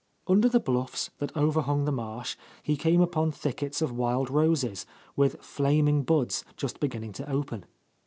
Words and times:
Under 0.25 0.49
the 0.49 0.59
bluffs 0.59 1.11
that 1.19 1.31
overhung 1.37 1.85
the 1.85 1.91
marsh 1.91 2.35
he 2.63 2.75
came 2.75 3.01
upon 3.01 3.31
thickets 3.31 3.83
of 3.83 3.91
wild 3.95 4.31
roses, 4.31 4.87
with 5.15 5.39
flaming 5.43 6.01
buds, 6.01 6.43
just 6.57 6.79
beginning 6.79 7.11
to 7.13 7.29
open. 7.31 7.65